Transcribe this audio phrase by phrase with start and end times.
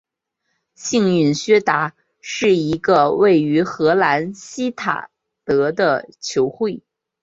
[0.73, 5.11] 幸运薛达是一个位于荷兰锡塔
[5.45, 6.81] 德的球会。